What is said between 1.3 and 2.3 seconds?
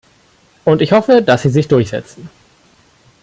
Sie sich durchsetzen.